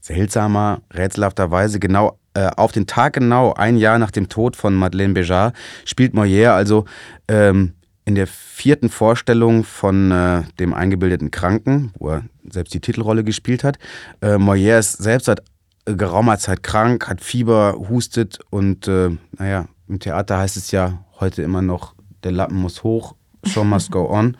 seltsamer, 0.00 0.82
rätselhafterweise 0.94 1.80
genau 1.80 2.16
auf 2.34 2.72
den 2.72 2.86
Tag 2.86 3.12
genau, 3.14 3.52
ein 3.52 3.76
Jahr 3.76 3.98
nach 3.98 4.10
dem 4.10 4.28
Tod 4.28 4.56
von 4.56 4.74
Madeleine 4.74 5.12
Béjar, 5.12 5.52
spielt 5.84 6.14
Molière 6.14 6.52
also 6.52 6.86
ähm, 7.28 7.74
in 8.04 8.14
der 8.14 8.26
vierten 8.26 8.88
Vorstellung 8.88 9.64
von 9.64 10.10
äh, 10.10 10.42
dem 10.58 10.74
eingebildeten 10.74 11.30
Kranken, 11.30 11.92
wo 11.98 12.10
er 12.10 12.22
selbst 12.50 12.74
die 12.74 12.80
Titelrolle 12.80 13.24
gespielt 13.24 13.64
hat. 13.64 13.78
Äh, 14.20 14.36
Molière 14.36 14.78
ist 14.78 15.02
selbst 15.02 15.26
seit 15.26 15.42
äh, 15.84 15.94
geraumer 15.94 16.38
Zeit 16.38 16.62
krank, 16.62 17.08
hat 17.08 17.20
Fieber, 17.20 17.76
hustet 17.88 18.40
und 18.50 18.88
äh, 18.88 19.10
naja, 19.38 19.66
im 19.88 20.00
Theater 20.00 20.38
heißt 20.38 20.56
es 20.56 20.70
ja 20.70 21.04
heute 21.20 21.42
immer 21.42 21.62
noch, 21.62 21.94
der 22.24 22.32
Lappen 22.32 22.56
muss 22.56 22.82
hoch, 22.82 23.14
show 23.44 23.64
must 23.64 23.90
go 23.90 24.08
on. 24.10 24.36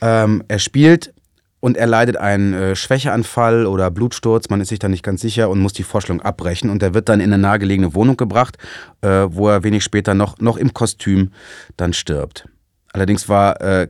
Ähm, 0.00 0.42
er 0.48 0.58
spielt 0.58 1.14
und 1.62 1.76
er 1.76 1.86
leidet 1.86 2.16
einen 2.16 2.54
äh, 2.54 2.74
Schwächeanfall 2.74 3.66
oder 3.66 3.92
Blutsturz, 3.92 4.50
man 4.50 4.60
ist 4.60 4.70
sich 4.70 4.80
da 4.80 4.88
nicht 4.88 5.04
ganz 5.04 5.20
sicher 5.20 5.48
und 5.48 5.60
muss 5.60 5.72
die 5.72 5.84
Vorstellung 5.84 6.20
abbrechen. 6.20 6.68
Und 6.70 6.82
er 6.82 6.92
wird 6.92 7.08
dann 7.08 7.20
in 7.20 7.32
eine 7.32 7.40
nahegelegene 7.40 7.94
Wohnung 7.94 8.16
gebracht, 8.16 8.58
äh, 9.00 9.26
wo 9.28 9.48
er 9.48 9.62
wenig 9.62 9.84
später 9.84 10.12
noch, 10.12 10.40
noch 10.40 10.56
im 10.56 10.74
Kostüm 10.74 11.30
dann 11.76 11.92
stirbt. 11.92 12.48
Allerdings 12.92 13.28
war 13.28 13.60
äh, 13.60 13.86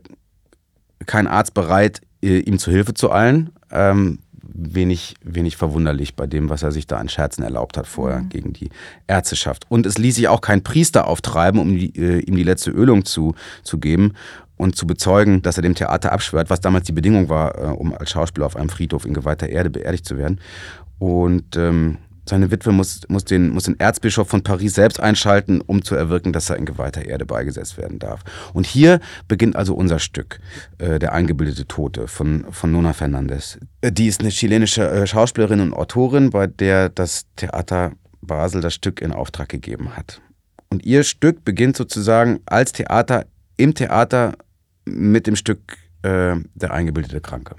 kein 1.06 1.26
Arzt 1.26 1.54
bereit, 1.54 2.02
äh, 2.22 2.40
ihm 2.40 2.58
zu 2.58 2.70
Hilfe 2.70 2.92
zu 2.92 3.10
eilen. 3.10 3.52
Ähm, 3.70 4.18
wenig, 4.54 5.14
wenig 5.22 5.56
verwunderlich 5.56 6.16
bei 6.16 6.26
dem, 6.26 6.48
was 6.50 6.62
er 6.62 6.72
sich 6.72 6.86
da 6.86 6.98
an 6.98 7.08
Scherzen 7.08 7.42
erlaubt 7.42 7.76
hat 7.76 7.86
vorher 7.86 8.20
mhm. 8.20 8.28
gegen 8.28 8.52
die 8.52 8.70
Ärzteschaft. 9.06 9.64
Und 9.68 9.86
es 9.86 9.98
ließ 9.98 10.16
sich 10.16 10.28
auch 10.28 10.40
kein 10.40 10.62
Priester 10.62 11.06
auftreiben, 11.06 11.60
um 11.60 11.76
die, 11.76 11.96
äh, 11.96 12.20
ihm 12.20 12.36
die 12.36 12.42
letzte 12.42 12.70
Ölung 12.70 13.04
zu, 13.04 13.34
zu 13.62 13.78
geben 13.78 14.14
und 14.56 14.76
zu 14.76 14.86
bezeugen, 14.86 15.42
dass 15.42 15.56
er 15.56 15.62
dem 15.62 15.74
Theater 15.74 16.12
abschwört, 16.12 16.50
was 16.50 16.60
damals 16.60 16.86
die 16.86 16.92
Bedingung 16.92 17.28
war, 17.28 17.58
äh, 17.58 17.66
um 17.68 17.94
als 17.94 18.10
Schauspieler 18.10 18.46
auf 18.46 18.56
einem 18.56 18.68
Friedhof 18.68 19.04
in 19.04 19.14
geweihter 19.14 19.48
Erde 19.48 19.70
beerdigt 19.70 20.04
zu 20.04 20.16
werden. 20.16 20.40
Und 20.98 21.56
ähm, 21.56 21.98
seine 22.24 22.50
Witwe 22.50 22.72
muss, 22.72 23.00
muss, 23.08 23.24
den, 23.24 23.50
muss 23.50 23.64
den 23.64 23.78
Erzbischof 23.80 24.28
von 24.28 24.42
Paris 24.42 24.74
selbst 24.74 25.00
einschalten, 25.00 25.60
um 25.60 25.82
zu 25.82 25.94
erwirken, 25.94 26.32
dass 26.32 26.50
er 26.50 26.56
in 26.56 26.66
geweihter 26.66 27.04
Erde 27.04 27.26
beigesetzt 27.26 27.78
werden 27.78 27.98
darf. 27.98 28.20
Und 28.52 28.66
hier 28.66 29.00
beginnt 29.28 29.56
also 29.56 29.74
unser 29.74 29.98
Stück, 29.98 30.38
äh, 30.78 30.98
Der 30.98 31.12
eingebildete 31.12 31.66
Tote 31.66 32.06
von, 32.06 32.46
von 32.50 32.70
Nona 32.70 32.92
Fernandez. 32.92 33.58
Äh, 33.80 33.92
die 33.92 34.06
ist 34.06 34.20
eine 34.20 34.30
chilenische 34.30 34.88
äh, 34.88 35.06
Schauspielerin 35.06 35.60
und 35.60 35.74
Autorin, 35.74 36.30
bei 36.30 36.46
der 36.46 36.88
das 36.88 37.26
Theater 37.36 37.92
Basel 38.20 38.60
das 38.60 38.74
Stück 38.74 39.00
in 39.00 39.12
Auftrag 39.12 39.48
gegeben 39.48 39.96
hat. 39.96 40.20
Und 40.70 40.84
ihr 40.86 41.02
Stück 41.02 41.44
beginnt 41.44 41.76
sozusagen 41.76 42.40
als 42.46 42.72
Theater 42.72 43.26
im 43.56 43.74
Theater 43.74 44.34
mit 44.84 45.26
dem 45.26 45.36
Stück 45.36 45.76
äh, 46.02 46.36
Der 46.54 46.72
eingebildete 46.72 47.20
Kranke. 47.20 47.56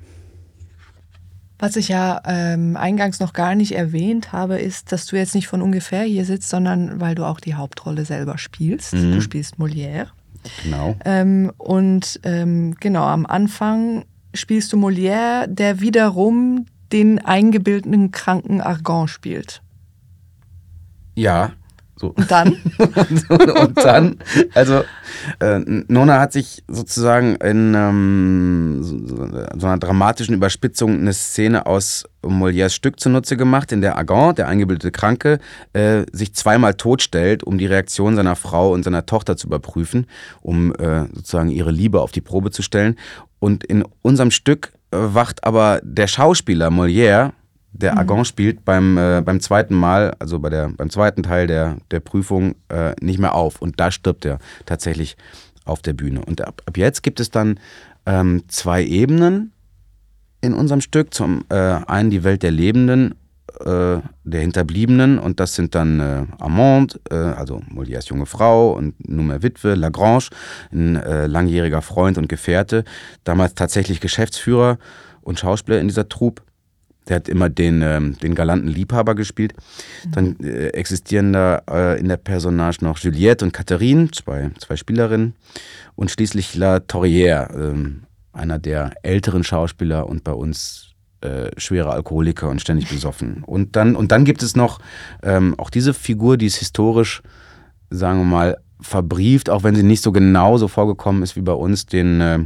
Was 1.64 1.78
ich 1.78 1.88
ja 1.88 2.22
ähm, 2.26 2.76
eingangs 2.76 3.22
noch 3.22 3.32
gar 3.32 3.56
nicht 3.56 3.74
erwähnt 3.74 4.34
habe, 4.34 4.60
ist, 4.60 4.92
dass 4.92 5.06
du 5.06 5.16
jetzt 5.16 5.34
nicht 5.34 5.48
von 5.48 5.62
ungefähr 5.62 6.04
hier 6.04 6.26
sitzt, 6.26 6.50
sondern 6.50 7.00
weil 7.00 7.16
du 7.16 7.24
auch 7.24 7.40
die 7.40 7.54
Hauptrolle 7.54 8.04
selber 8.04 8.38
spielst. 8.38 8.94
Mhm. 8.94 9.14
Du 9.14 9.22
spielst 9.22 9.60
Molière. 9.60 10.08
Genau. 10.62 10.98
Ähm, 11.06 11.54
und 11.58 12.20
ähm, 12.24 12.76
genau, 12.82 13.06
am 13.06 13.26
Anfang 13.26 14.04
spielst 14.34 14.74
du 14.74 14.78
Molière, 14.78 15.48
der 15.48 15.80
wiederum 15.80 16.66
den 16.92 17.24
eingebildeten 17.24 18.12
kranken 18.12 18.60
Argan 18.60 19.08
spielt. 19.08 19.62
Ja, 21.16 21.54
so. 21.96 22.10
Und 22.10 22.32
dann? 22.32 22.58
und 23.30 23.78
dann, 23.78 24.18
also 24.54 24.84
äh, 25.40 25.60
Nona 25.60 26.20
hat 26.20 26.34
sich 26.34 26.64
sozusagen 26.68 27.36
in 27.36 27.74
ähm, 27.76 28.80
so, 28.82 28.98
so, 29.08 29.68
einer 29.68 29.78
dramatischen 29.78 30.36
Überspitzung 30.36 31.00
eine 31.00 31.14
Szene 31.14 31.66
aus 31.66 32.06
Molières 32.24 32.74
Stück 32.74 33.00
zunutze 33.00 33.38
gemacht, 33.38 33.72
in 33.72 33.82
der 33.82 33.98
Agon, 33.98 34.34
der 34.36 34.48
eingebildete 34.48 34.92
Kranke, 34.92 35.40
äh, 35.74 36.04
sich 36.12 36.34
zweimal 36.34 36.74
totstellt, 36.74 37.44
um 37.44 37.58
die 37.58 37.66
Reaktion 37.66 38.16
seiner 38.16 38.36
Frau 38.36 38.72
und 38.72 38.84
seiner 38.84 39.06
Tochter 39.06 39.38
zu 39.38 39.48
überprüfen, 39.48 40.08
um 40.42 40.74
äh, 40.76 41.06
sozusagen 41.14 41.50
ihre 41.50 41.72
Liebe 41.72 42.02
auf 42.02 42.12
die 42.12 42.22
Probe 42.22 42.52
zu 42.52 42.64
stellen. 42.64 42.98
Und 43.40 43.64
in 43.64 43.84
unserem 44.02 44.32
Stück 44.32 44.74
äh, 44.92 44.98
wacht 45.00 45.44
aber 45.44 45.80
der 45.84 46.08
Schauspieler 46.08 46.70
Molière 46.70 47.34
der 47.74 47.94
mhm. 47.94 47.98
Agon 47.98 48.26
spielt 48.26 48.64
beim, 48.64 48.98
äh, 48.98 49.22
beim 49.26 49.40
zweiten 49.40 49.76
Mal, 49.76 50.16
also 50.20 50.40
bei 50.40 50.50
der, 50.50 50.70
beim 50.70 50.90
zweiten 50.90 51.24
Teil 51.24 51.48
der, 51.48 51.78
der 51.92 52.00
Prüfung, 52.00 52.56
äh, 52.70 52.94
nicht 53.02 53.20
mehr 53.20 53.36
auf. 53.36 53.62
Und 53.62 53.80
da 53.80 53.92
stirbt 53.92 54.26
er 54.26 54.40
tatsächlich 54.66 55.18
auf 55.66 55.82
der 55.82 55.94
Bühne. 55.94 56.24
Und 56.24 56.42
ab, 56.42 56.62
ab 56.66 56.78
jetzt 56.78 57.04
gibt 57.04 57.20
es 57.20 57.32
dann 57.32 57.60
ähm, 58.06 58.44
zwei 58.48 58.84
Ebenen 58.84 59.52
in 60.42 60.54
unserem 60.54 60.82
Stück. 60.82 61.14
Zum 61.14 61.46
äh, 61.50 61.56
einen 61.56 62.12
die 62.12 62.24
Welt 62.24 62.44
der 62.44 62.52
Lebenden, 62.52 63.16
äh, 63.62 63.98
der 64.24 64.42
Hinterbliebenen. 64.42 65.18
Und 65.18 65.40
das 65.40 65.56
sind 65.56 65.74
dann 65.74 66.00
äh, 66.00 66.26
Amande, 66.40 67.00
äh, 67.10 67.16
also 67.16 67.62
Molières 67.74 68.08
junge 68.08 68.28
Frau 68.28 68.74
und 68.74 69.10
nunmehr 69.10 69.42
Witwe, 69.42 69.74
Lagrange, 69.74 70.30
ein 70.72 70.96
äh, 70.98 71.26
langjähriger 71.26 71.82
Freund 71.82 72.20
und 72.20 72.30
Gefährte, 72.30 72.84
damals 73.24 73.56
tatsächlich 73.56 74.00
Geschäftsführer 74.00 74.78
und 75.22 75.40
Schauspieler 75.40 75.80
in 75.80 75.88
dieser 75.88 76.08
Troupe 76.08 76.44
der 77.08 77.18
hat 77.18 77.30
immer 77.30 77.50
den, 77.50 77.82
ähm, 77.82 78.18
den 78.20 78.36
galanten 78.36 78.70
Liebhaber 78.70 79.16
gespielt. 79.16 79.54
Dann 80.12 80.38
äh, 80.40 80.68
existieren 80.70 81.34
da 81.34 81.62
äh, 81.70 82.00
in 82.00 82.08
der 82.08 82.18
Personage 82.18 82.78
noch 82.82 82.98
Juliette 83.00 83.46
und 83.46 83.52
Catherine, 83.52 84.10
zwei, 84.12 84.52
zwei 84.60 84.76
Spielerinnen. 84.76 85.34
Und 85.96 86.12
schließlich 86.12 86.56
La 86.56 86.78
Torrière, 86.78 87.74
äh, 87.74 87.92
einer 88.34 88.60
der 88.60 88.94
älteren 89.04 89.44
Schauspieler 89.44 90.08
und 90.08 90.24
bei 90.24 90.34
uns 90.34 90.94
äh, 91.22 91.52
schwere 91.58 91.92
Alkoholiker 91.92 92.50
und 92.50 92.62
ständig 92.62 92.90
besoffen. 92.90 93.44
Und 93.46 93.76
dann, 93.76 93.96
und 93.96 94.12
dann 94.12 94.26
gibt 94.26 94.44
es 94.44 94.56
noch 94.56 94.80
ähm, 95.22 95.56
auch 95.58 95.70
diese 95.70 95.94
Figur, 95.94 96.38
die 96.38 96.48
ist 96.48 96.58
historisch, 96.58 97.22
sagen 97.90 98.20
wir 98.20 98.26
mal, 98.26 98.58
verbrieft, 98.82 99.50
auch 99.50 99.64
wenn 99.64 99.76
sie 99.76 99.84
nicht 99.84 100.04
so 100.04 100.12
genau 100.12 100.58
so 100.58 100.68
vorgekommen 100.68 101.24
ist 101.24 101.36
wie 101.36 101.42
bei 101.42 101.54
uns, 101.54 101.86
den 101.86 102.22
äh, 102.22 102.40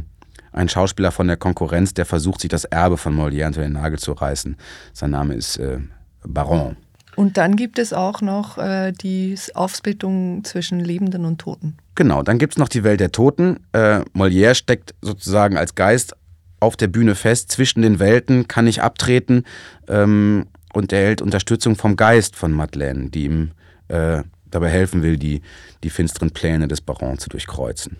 ein 0.52 0.68
Schauspieler 0.68 1.12
von 1.12 1.26
der 1.26 1.36
Konkurrenz, 1.36 1.94
der 1.94 2.06
versucht, 2.06 2.40
sich 2.40 2.50
das 2.50 2.64
Erbe 2.64 2.96
von 2.96 3.16
Molière 3.16 3.46
unter 3.46 3.62
den 3.62 3.72
Nagel 3.72 3.98
zu 3.98 4.12
reißen. 4.12 4.56
Sein 4.92 5.10
Name 5.10 5.34
ist 5.34 5.56
äh, 5.58 5.78
Baron. 6.24 6.76
Und 7.16 7.36
dann 7.36 7.56
gibt 7.56 7.80
es 7.80 7.92
auch 7.92 8.20
noch 8.20 8.58
äh, 8.58 8.92
die 8.92 9.36
Aufsplittung 9.54 10.44
zwischen 10.44 10.78
Lebenden 10.78 11.24
und 11.24 11.38
Toten. 11.38 11.76
Genau, 11.96 12.22
dann 12.22 12.38
gibt 12.38 12.54
es 12.54 12.58
noch 12.58 12.68
die 12.68 12.84
Welt 12.84 13.00
der 13.00 13.10
Toten. 13.10 13.58
Äh, 13.72 14.02
Molière 14.14 14.54
steckt 14.54 14.94
sozusagen 15.02 15.56
als 15.56 15.74
Geist 15.74 16.14
auf 16.60 16.76
der 16.76 16.88
Bühne 16.88 17.14
fest, 17.14 17.50
zwischen 17.50 17.82
den 17.82 17.98
Welten, 17.98 18.46
kann 18.48 18.66
nicht 18.66 18.82
abtreten 18.82 19.44
ähm, 19.88 20.46
und 20.72 20.92
erhält 20.92 21.22
Unterstützung 21.22 21.76
vom 21.76 21.96
Geist 21.96 22.36
von 22.36 22.52
Madeleine, 22.52 23.10
die 23.10 23.24
ihm 23.24 23.50
äh, 23.88 24.22
dabei 24.50 24.68
helfen 24.68 25.02
will, 25.02 25.16
die, 25.16 25.42
die 25.82 25.90
finsteren 25.90 26.30
Pläne 26.30 26.68
des 26.68 26.80
Baron 26.80 27.18
zu 27.18 27.28
durchkreuzen. 27.28 27.96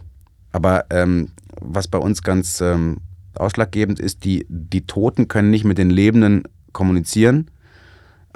Aber 0.52 0.86
ähm, 0.90 1.30
was 1.60 1.88
bei 1.88 1.98
uns 1.98 2.22
ganz 2.22 2.60
ähm, 2.60 2.98
ausschlaggebend 3.34 4.00
ist, 4.00 4.24
die, 4.24 4.46
die 4.48 4.86
Toten 4.86 5.28
können 5.28 5.50
nicht 5.50 5.64
mit 5.64 5.78
den 5.78 5.90
Lebenden 5.90 6.44
kommunizieren 6.72 7.50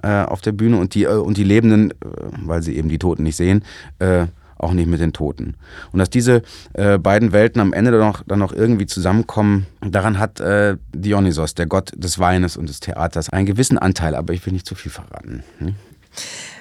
äh, 0.02 0.22
auf 0.22 0.40
der 0.40 0.52
Bühne 0.52 0.78
und 0.78 0.94
die, 0.94 1.04
äh, 1.04 1.14
und 1.14 1.36
die 1.36 1.44
Lebenden, 1.44 1.90
äh, 1.90 1.94
weil 2.42 2.62
sie 2.62 2.76
eben 2.76 2.88
die 2.88 2.98
Toten 2.98 3.22
nicht 3.22 3.36
sehen, 3.36 3.64
äh, 3.98 4.26
auch 4.58 4.72
nicht 4.72 4.88
mit 4.88 5.00
den 5.00 5.12
Toten. 5.12 5.56
Und 5.92 5.98
dass 5.98 6.10
diese 6.10 6.42
äh, 6.74 6.98
beiden 6.98 7.32
Welten 7.32 7.60
am 7.60 7.72
Ende 7.72 7.90
dann 7.90 8.00
noch, 8.00 8.22
dann 8.26 8.38
noch 8.38 8.52
irgendwie 8.52 8.86
zusammenkommen, 8.86 9.66
daran 9.80 10.18
hat 10.18 10.40
äh, 10.40 10.76
Dionysos, 10.94 11.54
der 11.54 11.66
Gott 11.66 11.92
des 11.96 12.18
Weines 12.18 12.56
und 12.56 12.68
des 12.68 12.80
Theaters, 12.80 13.30
einen 13.30 13.46
gewissen 13.46 13.78
Anteil, 13.78 14.14
aber 14.14 14.32
ich 14.34 14.44
will 14.46 14.52
nicht 14.52 14.66
zu 14.66 14.74
viel 14.74 14.92
verraten. 14.92 15.42
Hm? 15.58 15.74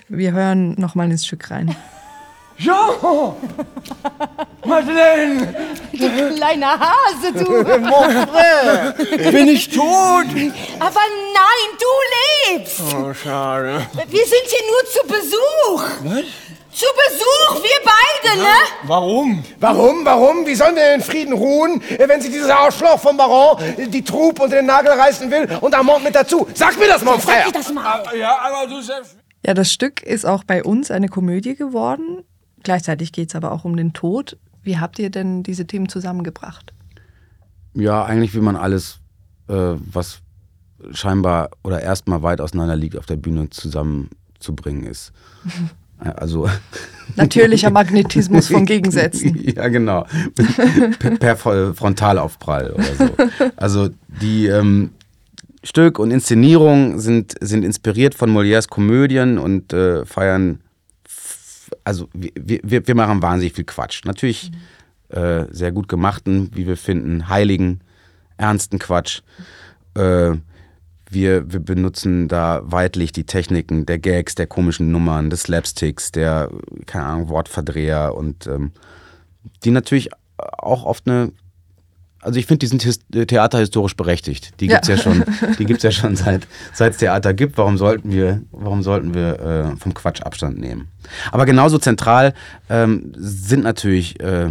Wir 0.08 0.31
hören 0.34 0.74
nochmal 0.79 1.12
ins 1.12 1.25
Stück 1.25 1.51
rein. 1.51 1.75
Jean! 2.58 2.75
Madeleine! 4.72 5.54
Du 5.92 6.36
kleiner 6.36 6.80
Hase, 6.80 7.34
du! 7.34 7.51
Mon 7.92 8.10
frère! 8.28 8.94
Bin 9.32 9.48
ich 9.50 9.68
tot? 9.70 10.28
Aber 10.80 11.04
nein, 11.40 11.68
du 11.84 11.92
lebst! 12.56 12.82
Oh, 12.96 13.13
schade. 13.13 13.86
Wir 14.08 14.25
sind 14.25 14.46
hier 14.48 14.66
nur 14.72 14.84
zu 14.96 15.08
Besuch! 15.08 15.84
Was? 16.04 16.24
Zu 16.74 16.86
Besuch, 16.96 17.63
wir 17.63 17.80
beide, 17.84 18.40
ne? 18.40 18.56
Warum? 18.84 19.44
Warum? 19.60 20.06
Warum? 20.06 20.48
Wie 20.48 20.56
sollen 20.56 20.78
wir 20.78 20.96
in 20.96 21.01
Frieden 21.01 21.34
ruhen, 21.34 21.84
wenn 21.98 22.22
sich 22.22 22.32
dieser 22.32 22.58
Arschloch 22.58 22.98
vom 22.98 23.18
Baron 23.18 23.58
die 23.78 24.01
Trup 24.01 24.40
unter 24.40 24.56
den 24.56 24.68
Nagel 24.68 24.94
reißen 24.94 25.30
will 25.30 25.50
und 25.60 25.75
Amont 25.75 26.06
mit 26.06 26.16
dazu? 26.16 26.48
Sag 26.54 26.80
mir 26.80 26.88
das, 26.88 27.04
mon 27.04 27.20
frère! 27.20 27.44
Sag 27.44 27.46
dir 27.48 27.51
das 27.51 27.74
mal! 27.74 28.04
Ja, 28.18 28.40
aber 28.40 28.68
du 28.68 28.80
selbst... 28.82 29.18
Ja, 29.46 29.54
das 29.54 29.74
Stück 29.74 30.01
ist 30.01 30.25
auch 30.25 30.46
bei 30.46 30.63
uns 30.63 30.92
eine 30.92 31.10
Komödie 31.10 31.56
geworden. 31.56 32.24
Gleichzeitig 32.63 33.12
geht 33.12 33.30
es 33.30 33.36
aber 33.36 33.51
auch 33.51 33.66
um 33.66 33.75
den 33.75 33.92
Tod. 33.92 34.38
Wie 34.63 34.77
habt 34.77 35.00
ihr 35.00 35.10
denn 35.10 35.44
diese 35.44 35.65
Themen 35.65 35.89
zusammengebracht? 35.89 36.74
Ja, 37.74 38.03
eigentlich 38.03 38.36
wie 38.36 38.41
man 38.41 38.56
alles, 38.56 39.00
äh, 39.48 39.53
was 39.53 40.22
scheinbar 40.91 41.50
oder 41.63 41.82
erstmal 41.82 42.22
weit 42.24 42.41
auseinander 42.41 42.75
liegt, 42.75 42.98
auf 42.98 43.06
der 43.06 43.15
Bühne 43.15 43.50
zusammenzubringen 43.50 44.84
ist. 44.84 45.12
Also 46.03 46.50
natürlicher 47.15 47.70
Magnetismus 47.70 48.48
von 48.48 48.65
Gegensätzen. 48.65 49.39
ja, 49.56 49.68
genau. 49.68 50.08
per, 50.98 51.36
per 51.36 51.38
Frontalaufprall 51.75 52.72
oder 52.72 52.96
so. 52.96 53.10
Also 53.56 53.89
die 54.20 54.48
ähm, 54.48 54.89
Stück 55.63 56.00
und 56.00 56.10
Inszenierung 56.10 57.00
sind, 57.00 57.36
sind 57.39 57.63
inspiriert 57.63 58.15
von 58.15 58.36
Molières 58.36 58.68
Komödien 58.68 59.38
und 59.38 59.74
äh, 59.74 60.06
feiern 60.06 60.62
also 61.84 62.10
wir, 62.14 62.60
wir, 62.64 62.88
wir 62.88 62.96
machen 62.96 63.22
wahnsinnig 63.22 63.54
viel 63.54 63.66
Quatsch. 63.66 64.06
Natürlich 64.06 64.52
mhm. 64.52 65.18
äh, 65.18 65.46
sehr 65.54 65.72
gut 65.72 65.88
gemachten, 65.88 66.52
wie 66.54 66.68
wir 66.68 66.78
finden, 66.78 67.30
heiligen, 67.30 67.82
ernsten 68.38 68.80
Quatsch. 68.80 69.22
Äh, 69.96 70.34
wir, 71.10 71.52
wir 71.52 71.60
benutzen 71.60 72.30
da 72.30 72.62
weitlich 72.64 73.12
die 73.12 73.26
Techniken 73.26 73.86
der 73.86 74.00
Gags, 74.00 74.36
der 74.36 74.48
komischen 74.48 74.92
Nummern, 74.92 75.30
des 75.30 75.44
Slapsticks, 75.44 76.12
der, 76.12 76.50
keine 76.86 77.06
Ahnung, 77.06 77.30
Wortverdreher 77.30 78.16
und 78.16 78.48
ähm, 78.48 78.72
die 79.64 79.72
natürlich 79.72 80.10
auch 80.38 80.86
oft 80.86 81.08
eine 81.08 81.34
also 82.22 82.40
ich 82.40 82.46
finde, 82.46 82.60
die 82.60 82.68
sind 82.68 82.86
äh, 83.16 83.25
theaterhistorisch 83.25 83.96
berechtigt. 83.96 84.54
Die 84.60 84.68
gibt 84.68 84.84
es 84.84 84.88
ja. 84.88 84.96
ja. 84.96 85.01
schon, 85.01 85.24
die 85.60 85.66
gibt's 85.66 85.84
ja 85.84 85.92
schon 85.92 86.16
seit 86.16 86.48
es 86.74 86.98
Theater 86.98 87.34
gibt. 87.34 87.58
Warum 87.58 87.78
sollten 87.78 88.12
wir, 88.12 88.42
warum 88.51 88.84
sollten 88.84 89.13
wir 89.13 89.40
äh, 89.40 89.75
vom 89.78 89.94
Quatsch 89.94 90.22
Abstand 90.22 90.60
nehmen? 90.60 90.88
Aber 91.32 91.46
genauso 91.46 91.78
zentral 91.80 92.34
ähm, 92.70 93.12
sind 93.18 93.63
natürlich 93.63 94.20
äh, 94.20 94.50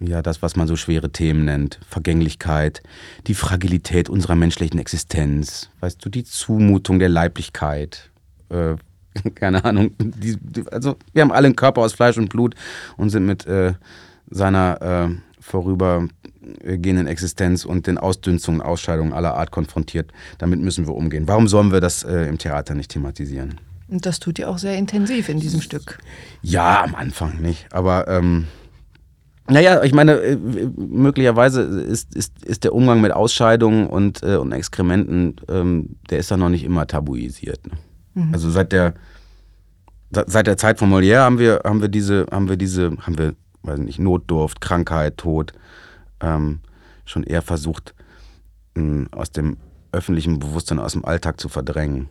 ja 0.00 0.22
das, 0.22 0.42
was 0.42 0.56
man 0.56 0.66
so 0.66 0.76
schwere 0.76 1.10
Themen 1.10 1.44
nennt. 1.44 1.80
Vergänglichkeit, 1.88 2.82
die 3.26 3.34
Fragilität 3.34 4.08
unserer 4.08 4.34
menschlichen 4.34 4.80
Existenz, 4.80 5.70
weißt 5.80 6.04
du, 6.04 6.08
die 6.08 6.24
Zumutung 6.24 6.98
der 6.98 7.10
Leiblichkeit. 7.10 8.10
Äh, 8.48 8.76
keine 9.34 9.64
Ahnung. 9.64 9.92
Die, 9.98 10.38
also 10.70 10.96
wir 11.12 11.22
haben 11.22 11.32
alle 11.32 11.46
einen 11.46 11.56
Körper 11.56 11.82
aus 11.82 11.92
Fleisch 11.92 12.16
und 12.16 12.30
Blut 12.30 12.54
und 12.96 13.10
sind 13.10 13.26
mit 13.26 13.46
äh, 13.46 13.74
seiner 14.30 15.10
äh, 15.10 15.14
vorübergehenden 15.44 17.06
Existenz 17.06 17.64
und 17.64 17.86
den 17.86 17.98
Ausdünstungen, 17.98 18.62
Ausscheidungen 18.62 19.12
aller 19.12 19.34
Art 19.34 19.50
konfrontiert. 19.50 20.10
Damit 20.38 20.60
müssen 20.60 20.86
wir 20.86 20.94
umgehen. 20.94 21.28
Warum 21.28 21.48
sollen 21.48 21.70
wir 21.70 21.80
das 21.80 22.02
äh, 22.02 22.26
im 22.28 22.38
Theater 22.38 22.74
nicht 22.74 22.90
thematisieren? 22.90 23.60
Und 23.88 24.06
das 24.06 24.18
tut 24.20 24.38
ihr 24.38 24.48
auch 24.48 24.56
sehr 24.56 24.76
intensiv 24.76 25.28
in 25.28 25.40
diesem 25.40 25.60
Stück. 25.60 25.98
Ja, 26.40 26.82
am 26.82 26.94
Anfang 26.94 27.42
nicht. 27.42 27.66
Aber 27.72 28.08
ähm, 28.08 28.46
naja, 29.46 29.82
ich 29.84 29.92
meine, 29.92 30.12
äh, 30.14 30.38
möglicherweise 30.76 31.60
ist, 31.60 32.14
ist, 32.14 32.42
ist 32.44 32.64
der 32.64 32.74
Umgang 32.74 33.02
mit 33.02 33.12
Ausscheidungen 33.12 33.86
und, 33.86 34.22
äh, 34.22 34.36
und 34.36 34.50
Exkrementen, 34.52 35.36
ähm, 35.50 35.96
der 36.08 36.20
ist 36.20 36.30
ja 36.30 36.38
noch 36.38 36.48
nicht 36.48 36.64
immer 36.64 36.86
tabuisiert. 36.86 37.66
Ne? 37.66 37.74
Mhm. 38.14 38.32
Also 38.32 38.50
seit 38.50 38.72
der, 38.72 38.94
seit 40.10 40.46
der 40.46 40.56
Zeit 40.56 40.78
von 40.78 40.90
Molière 40.90 41.20
haben 41.20 41.38
wir, 41.38 41.60
haben 41.64 41.82
wir 41.82 41.88
diese, 41.88 42.26
haben 42.30 42.48
wir 42.48 42.56
diese, 42.56 42.96
haben 43.02 43.18
wir 43.18 43.34
weiß 43.64 43.78
nicht, 43.78 43.98
Notdurft, 43.98 44.60
Krankheit, 44.60 45.16
Tod, 45.16 45.52
ähm, 46.20 46.60
schon 47.04 47.22
eher 47.24 47.42
versucht, 47.42 47.94
mh, 48.74 49.08
aus 49.12 49.30
dem 49.30 49.56
öffentlichen 49.92 50.38
Bewusstsein, 50.38 50.78
aus 50.78 50.92
dem 50.92 51.04
Alltag 51.04 51.40
zu 51.40 51.48
verdrängen. 51.48 52.08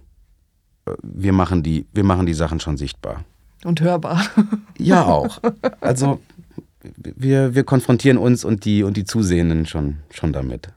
Äh, 0.85 0.93
wir 1.01 1.33
machen 1.33 1.63
die, 1.63 1.85
wir 1.93 2.03
machen 2.03 2.25
die 2.25 2.33
Sachen 2.33 2.59
schon 2.59 2.77
sichtbar. 2.77 3.23
Und 3.63 3.81
hörbar. 3.81 4.25
Ja, 4.79 5.05
auch. 5.05 5.39
Also 5.81 6.19
wir, 6.81 7.53
wir 7.53 7.63
konfrontieren 7.63 8.17
uns 8.17 8.43
und 8.43 8.65
die, 8.65 8.83
und 8.83 8.97
die 8.97 9.05
Zusehenden 9.05 9.67
schon, 9.67 9.99
schon 10.09 10.33
damit. 10.33 10.69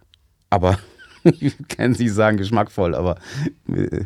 Aber, 0.50 0.78
ich 1.24 1.56
kann 1.66 1.94
Sie 1.94 2.08
sagen, 2.08 2.36
geschmackvoll, 2.36 2.94
aber 2.94 3.16
äh, 3.68 4.04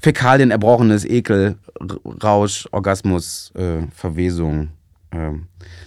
Fäkalien, 0.00 0.52
Erbrochenes, 0.52 1.04
Ekel, 1.04 1.56
Rausch, 2.22 2.68
Orgasmus, 2.70 3.50
äh, 3.56 3.82
Verwesung, 3.90 4.60
ähm, 4.60 4.77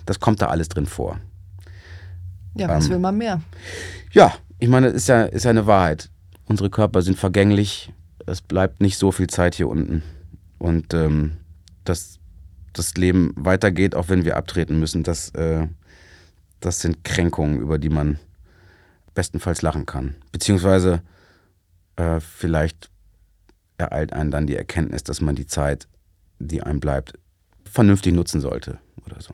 das 0.05 0.19
kommt 0.19 0.41
da 0.41 0.47
alles 0.47 0.69
drin 0.69 0.85
vor. 0.85 1.19
Ja, 2.55 2.67
was 2.67 2.85
ähm, 2.85 2.91
will 2.91 2.99
man 2.99 3.17
mehr? 3.17 3.41
Ja, 4.11 4.33
ich 4.59 4.69
meine, 4.69 4.87
ist 4.87 5.07
ja, 5.07 5.23
ist 5.23 5.45
ja 5.45 5.51
eine 5.51 5.67
Wahrheit. 5.67 6.09
Unsere 6.45 6.69
Körper 6.69 7.01
sind 7.01 7.17
vergänglich. 7.17 7.93
Es 8.25 8.41
bleibt 8.41 8.81
nicht 8.81 8.97
so 8.97 9.11
viel 9.11 9.27
Zeit 9.27 9.55
hier 9.55 9.69
unten. 9.69 10.03
Und 10.57 10.93
ähm, 10.93 11.37
dass 11.83 12.19
das 12.73 12.95
Leben 12.95 13.33
weitergeht, 13.35 13.95
auch 13.95 14.09
wenn 14.09 14.25
wir 14.25 14.37
abtreten 14.37 14.79
müssen, 14.79 15.03
das, 15.03 15.29
äh, 15.29 15.67
das 16.59 16.81
sind 16.81 17.03
Kränkungen, 17.03 17.59
über 17.59 17.77
die 17.77 17.89
man 17.89 18.19
bestenfalls 19.13 19.61
lachen 19.61 19.85
kann. 19.85 20.15
Beziehungsweise 20.31 21.01
äh, 21.95 22.19
vielleicht 22.19 22.89
ereilt 23.77 24.13
einen 24.13 24.31
dann 24.31 24.47
die 24.47 24.55
Erkenntnis, 24.55 25.03
dass 25.03 25.21
man 25.21 25.35
die 25.35 25.47
Zeit, 25.47 25.87
die 26.39 26.61
einem 26.61 26.79
bleibt, 26.79 27.17
vernünftig 27.71 28.13
nutzen 28.13 28.41
sollte 28.41 28.79
oder 29.05 29.21
so. 29.21 29.33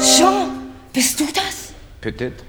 Jean, 0.00 0.70
bist 0.92 1.18
du 1.20 1.24
das? 1.34 1.72
Peut-être. 2.00 2.44